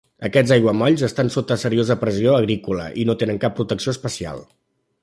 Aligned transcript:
Aquests 0.27 0.53
aiguamolls 0.55 1.03
estan 1.07 1.29
sota 1.35 1.57
seriosa 1.65 1.99
pressió 2.05 2.35
agrícola 2.39 2.89
i 3.03 3.07
no 3.11 3.21
tenen 3.25 3.43
cap 3.47 3.59
protecció 3.61 3.97
especial. 3.97 4.45